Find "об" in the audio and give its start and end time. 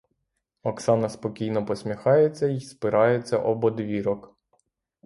3.37-3.63